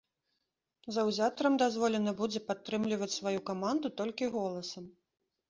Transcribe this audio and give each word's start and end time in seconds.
Заўзятарам 0.95 1.57
дазволена 1.63 2.13
будзе 2.23 2.39
падтрымліваць 2.49 3.11
сваю 3.19 3.39
каманду 3.53 3.87
толькі 4.03 4.33
голасам. 4.39 4.91